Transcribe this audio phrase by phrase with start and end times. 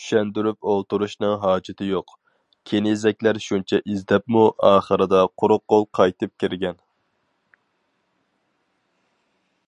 [0.00, 2.12] چۈشەندۈرۈپ ئولتۇرۇشنىڭ ھاجىتى يوق،
[2.70, 6.78] كېنىزەكلەر شۇنچە ئىزدەپمۇ، ئاخىردا قۇرۇق قول قايتىپ كىرگەن.